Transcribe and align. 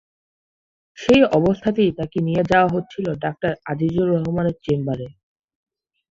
সেই 0.97 1.21
অবস্থাতেই 1.37 1.91
তাকে 1.99 2.17
নিয়ে 2.21 2.43
যাওয়া 2.51 2.69
হচ্ছিল 2.75 3.05
ডাক্তার 3.23 3.51
আজিজুর 3.71 4.07
রহমানের 4.13 4.55
চেম্বারে। 4.65 5.07